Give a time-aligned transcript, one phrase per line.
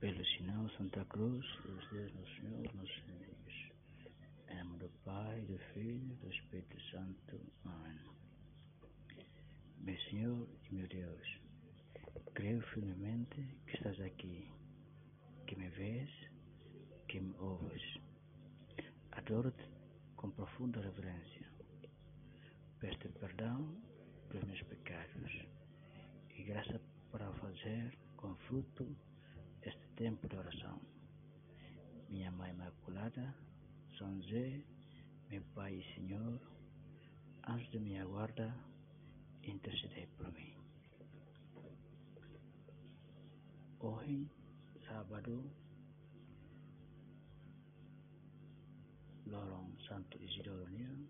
[0.00, 3.72] pelo sinal Santa Cruz, os Deus do Senhor, nossos inimigos.
[4.48, 7.40] Em nome do Pai, do Filho e do Espírito Santo.
[7.64, 7.98] Amém.
[9.78, 11.40] Meu Senhor e meu Deus,
[12.34, 13.36] creio firmemente
[13.66, 14.50] que estás aqui,
[15.46, 16.10] que me vês,
[17.08, 17.82] que me ouves.
[19.12, 19.64] Adoro-te
[20.16, 21.48] com profunda reverência.
[22.80, 23.74] Peço perdão
[24.28, 25.46] pelos meus pecados
[26.36, 26.78] e graça
[27.10, 28.94] para fazer com fruto
[29.96, 30.78] tempo de oração.
[32.10, 33.34] Minha Mãe Imaculada,
[33.96, 34.62] São José,
[35.30, 36.38] meu Pai e Senhor,
[37.48, 38.54] antes de minha guarda,
[39.42, 40.54] intercedei por mim.
[43.80, 44.30] Hoje,
[44.86, 45.50] sábado,
[49.24, 51.08] lorong Santo Isidoro União,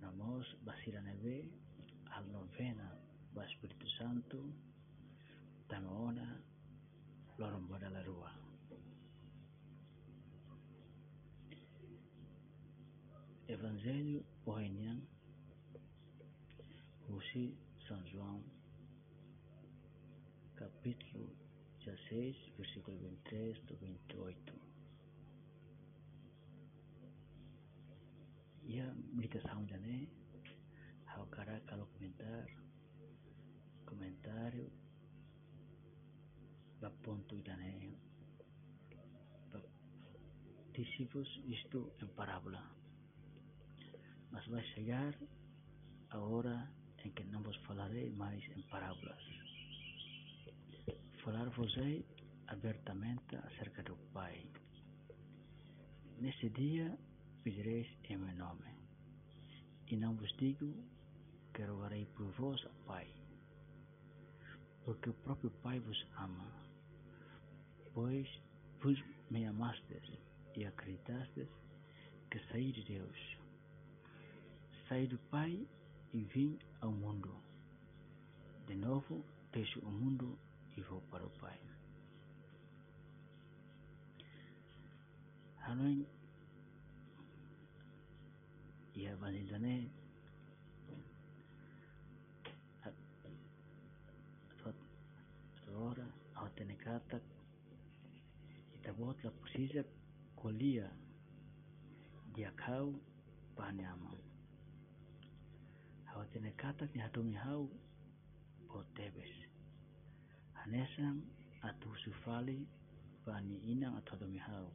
[0.00, 1.50] namos Basila Neve,
[2.12, 2.96] al novena
[3.32, 4.54] do Espírito Santo,
[5.66, 6.40] Tamaona,
[7.38, 8.32] loro un po' dalla rua.
[13.46, 15.06] Evangelho Bohemian,
[17.08, 17.56] Roshi
[17.86, 18.42] São João,
[20.54, 21.36] capítulo
[21.84, 24.54] 16, versículo 23 do 28.
[28.64, 30.08] E a meditação de Ané,
[31.14, 32.64] ao caraca comentário,
[33.84, 34.85] comentário
[40.76, 42.62] discípulos isto em parábola.
[44.30, 45.14] Mas vai chegar
[46.10, 46.70] a hora
[47.04, 49.22] em que não vos falarei mais em parábolas.
[51.24, 52.04] Falar-vos-ei
[52.48, 54.50] abertamente acerca do Pai.
[56.18, 56.98] Nesse dia
[57.42, 58.70] pedireis em meu nome,
[59.88, 60.72] e não vos digo
[61.54, 63.08] que rogarei por vós ao Pai,
[64.84, 66.65] porque o próprio Pai vos ama,
[67.96, 68.28] pois
[68.82, 70.04] vos me amastes
[70.54, 71.48] e acreditastes
[72.30, 73.38] que saí de Deus.
[74.86, 75.66] Saí do Pai
[76.12, 77.34] e vim ao mundo.
[78.66, 80.38] De novo, deixo o mundo
[80.76, 81.58] e vou para o Pai.
[85.62, 86.06] Hanoin
[88.94, 89.90] ia validane
[95.74, 97.35] ora au tenekata itabot
[98.96, 99.84] la precisa
[100.36, 100.90] colia
[102.34, 102.94] diakau
[103.56, 104.12] panyama.
[106.14, 107.68] Au tenekata ni hatumi hau
[108.68, 109.32] potebes
[110.54, 111.20] hanesan
[111.62, 112.66] atu sufali
[113.24, 114.72] pani inang atau demi hau.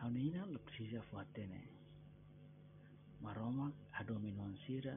[0.00, 1.78] Hau ni inang la precisa fuatene
[3.20, 4.94] maromak adomi non sira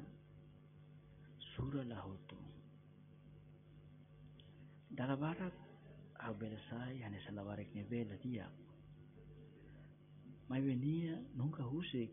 [1.55, 2.37] sura lahutu
[4.93, 5.15] dala
[6.25, 8.47] au belasai hane salawarik ne bela dia.
[10.49, 12.11] Mai venia nunca husik.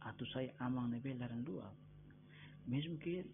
[0.00, 1.72] Atu sai amang ne bela ran dua.
[2.66, 3.24] Mesmo que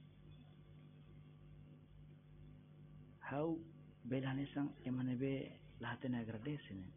[3.31, 3.59] hau
[4.05, 5.33] bela nesang emane be
[5.81, 6.89] lahatene agradece ne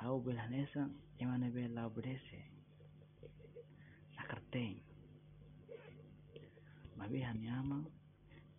[0.00, 2.40] hau bela nesang emane be la obedece
[4.16, 4.76] la carteng
[6.96, 7.78] mabe hanyama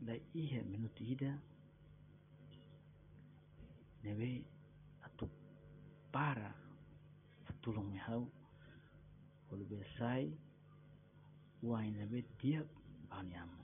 [0.06, 1.32] la ihe minutida
[4.04, 4.46] nebe
[5.04, 5.28] atu
[6.12, 6.60] para
[7.62, 8.24] tulung me hau.
[9.50, 10.32] Kalau besai
[11.60, 12.68] Wai nebe tiap
[13.12, 13.60] Banyama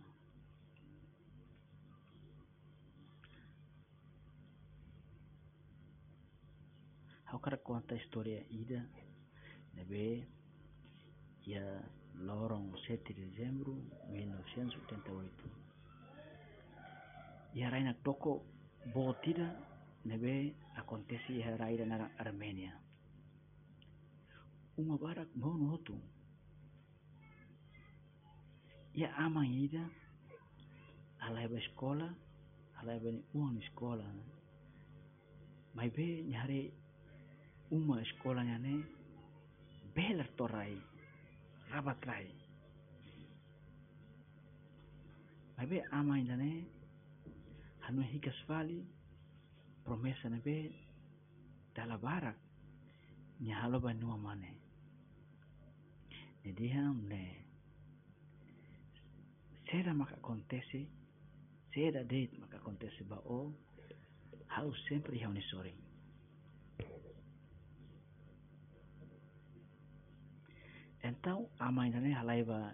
[7.32, 8.84] Hau cara conta a história ida.
[9.76, 10.28] Nebe
[11.46, 11.84] Ia
[12.26, 13.80] lorong 7 de dezembro
[14.10, 15.65] 1988
[17.56, 18.44] Ia raina toko
[18.94, 19.48] Botida
[20.06, 22.74] Nebe acontece ia raina na Armenia.
[24.78, 25.96] Uma barak mono hotu
[28.96, 29.84] ia ama ida
[31.20, 32.08] alai ba escola
[32.80, 34.08] alai ba ni uang escola
[35.76, 36.72] mai be nyare
[37.72, 38.74] uma escola nyane
[39.96, 40.80] beler torai
[41.72, 42.28] rabat rai
[45.58, 46.52] mai be ama ida ne
[47.86, 48.82] hanu hikas vali
[49.86, 50.58] promesa ne be
[51.76, 52.38] dala barak
[53.42, 54.52] nyalo ba nua mane.
[56.44, 57.46] Ne diham ne
[59.70, 60.88] sera maka acontece
[61.74, 63.54] sera date maka acontece ba o
[64.48, 65.74] hau sempre hau ne sore
[71.04, 72.74] então a mãe ne halai ba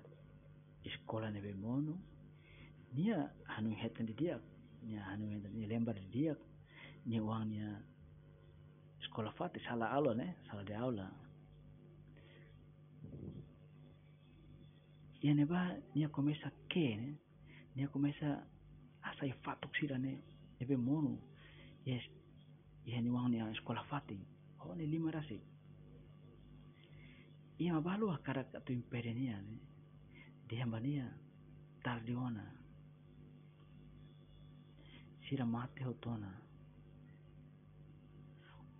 [0.83, 1.95] escola ne be mono
[2.93, 4.39] nia hanu hetan di dia
[4.97, 6.33] hanu hetan ni lembar di dia.
[7.05, 7.81] Ni uangnya
[9.05, 11.07] sekolah fati salah aula ne salah di aula.
[15.21, 17.09] Ia ne ba nia komesa ke ne
[17.75, 18.41] nia komesa
[19.01, 20.17] asai fatuk sira ne
[20.61, 21.17] ebe monu
[21.85, 22.03] yes.
[22.85, 24.17] Ia ni uang nia sekolah fati
[24.65, 25.39] oh ni lima rasi
[27.61, 29.57] ia mabalu akara katu impere nia ne
[30.49, 31.05] dia mbania
[31.83, 32.60] tardiona
[35.31, 36.27] sira mate hotona.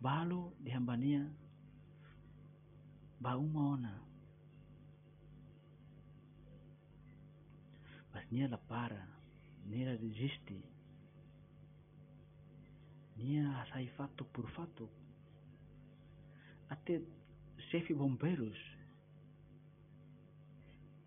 [0.01, 1.23] Balu dihambania
[3.21, 3.93] bauma ona.
[8.13, 9.07] Mas nia la para.
[9.65, 10.59] Nia resisti
[13.15, 14.89] nia asai fatuk por fatuk
[16.69, 16.99] até
[17.69, 18.57] chefe bombeiros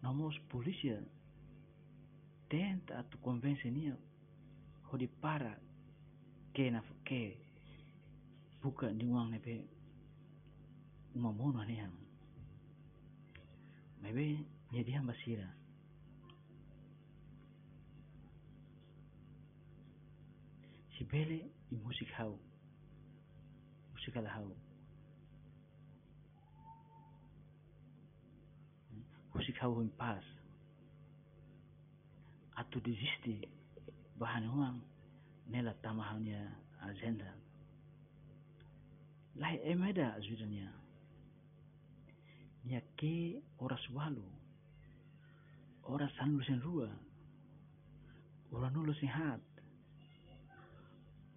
[0.00, 1.02] nomos polícia
[2.48, 3.98] tenta tu convence nia
[4.94, 5.58] hodi para
[6.54, 7.34] ke na ke
[8.62, 9.66] buka ni wang ne be
[11.18, 11.96] uma mono ne yang.
[13.98, 15.50] Mebe ni dia basira
[20.94, 22.38] si bele musik hau.
[23.90, 24.54] Musik ala hau.
[29.34, 30.22] Musik hau in pas.
[32.54, 33.63] Atu desisti
[34.18, 34.78] bahan uang
[35.50, 36.52] nela tamahnya
[36.82, 37.30] agenda
[39.36, 40.70] lai emeda azudania
[42.64, 44.34] nia ke ora sualu
[45.86, 46.88] ora sanu sen rua.
[48.52, 49.40] Ora nulo sen hat.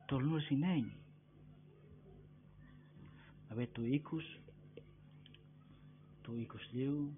[0.08, 0.92] Tol nulo sen neng.
[3.52, 4.26] Abe tu ikus.
[6.24, 7.12] Tu ikus liu.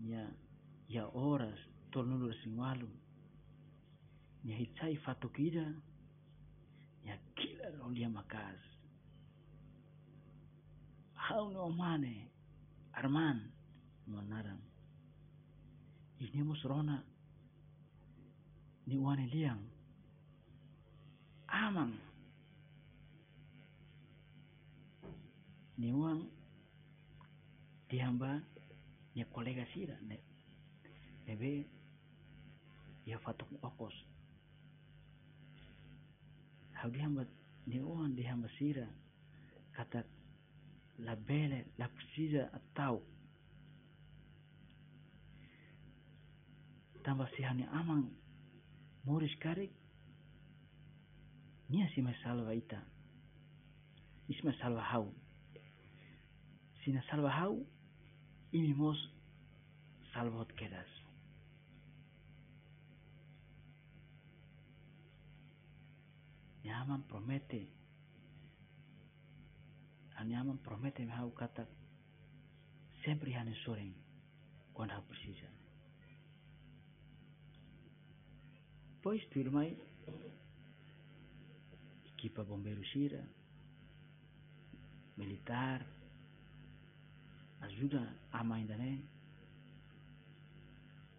[0.00, 0.26] Nia
[0.88, 1.58] ya oras
[1.92, 2.88] tol nulo sen walu
[4.44, 5.66] nia hitsai fatukida
[7.04, 8.60] nia kila rolia makas
[11.14, 12.30] hau no mane
[12.92, 13.52] arman.
[14.02, 14.58] Manaram
[16.18, 16.98] ini mus rona
[18.86, 19.62] ni wane liang.
[21.46, 21.94] Amang.
[25.78, 26.26] Ni uang
[27.88, 28.42] dihamba
[29.14, 30.18] ni kolega sira ne
[31.26, 31.66] nebe
[33.06, 33.94] ya fatuk okos
[36.82, 37.22] hau dihamba
[37.66, 38.86] ni uang dihamba sira.
[39.72, 40.02] Kata
[40.98, 43.02] la bene, la precisa atau.
[47.06, 48.10] Tambah si hani amang
[49.06, 49.70] moris karik.
[51.70, 52.82] Nia si salva ita
[54.28, 55.14] isma salva hau.
[56.84, 57.62] Sina salva hau
[58.52, 58.98] imi mos
[60.12, 61.01] salvot quedas
[66.82, 67.62] Nyaman promete.
[70.18, 71.62] Anyaman promete me hau kata
[73.04, 73.94] sempre hane soreng
[74.74, 75.46] quando hau precisa.
[78.98, 79.78] Pois tu mai
[82.10, 83.22] equipa bombeiro Shira
[85.16, 85.86] militar
[87.62, 88.02] ajuda
[88.32, 89.06] a mãe da nem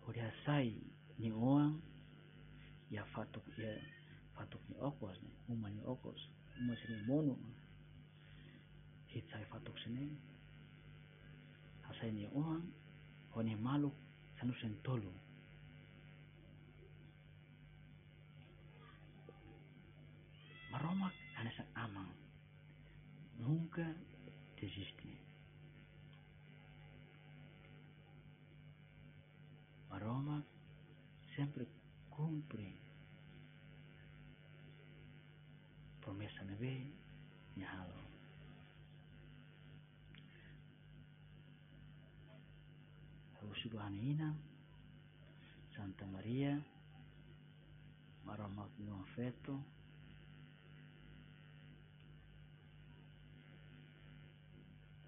[0.08, 0.76] Ori sai
[1.18, 1.80] ni oang
[2.92, 3.72] ya fatuk ya
[4.36, 6.20] fatuk ni okos ni uma ni okos
[7.04, 7.38] uma sini mono
[9.08, 10.08] hit sai fatuk sini
[11.90, 12.64] asai ni oang
[13.36, 13.92] oni malu
[14.40, 15.12] sanu sentolu
[20.72, 22.12] maromak anesa amang
[23.40, 23.86] nunca
[24.56, 25.14] desiste
[29.90, 30.46] maromak
[31.36, 31.66] sempre
[32.10, 32.83] cumpre
[36.64, 36.88] nebe
[37.58, 38.00] nyahalo
[43.52, 44.34] Usubuhanina
[45.76, 46.64] Santa Maria
[48.26, 49.60] Maromak no afeto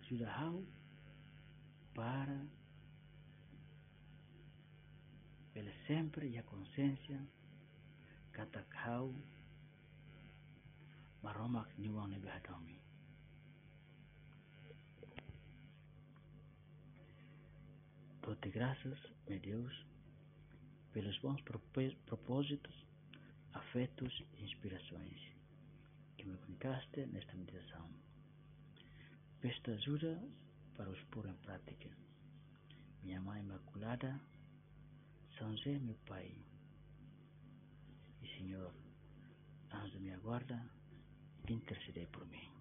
[0.08, 0.64] Sudahau
[1.96, 2.38] para
[5.56, 7.20] ele sempre e a consciência
[8.34, 9.45] katakau maromak
[11.78, 12.80] niwang nebe hadomi
[18.22, 19.86] Dou-te graças, meu Deus,
[20.94, 21.40] pelos bons
[22.06, 22.76] propósitos,
[23.54, 25.20] afetos e inspirações
[26.18, 27.88] que me comunicaste nesta meditação.
[29.42, 30.20] Peço ajuda
[30.76, 31.90] para os pôr em prática.
[33.04, 34.20] Minha Mãe Imaculada,
[35.38, 36.36] São José, meu Pai,
[38.38, 38.74] Senhor,
[39.72, 40.60] anjo minha guarda,
[41.54, 42.55] intercedei por mim.